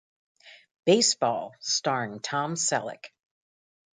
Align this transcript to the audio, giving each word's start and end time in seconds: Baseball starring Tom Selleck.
Baseball 0.85 1.53
starring 1.59 2.19
Tom 2.21 2.55
Selleck. 2.55 3.11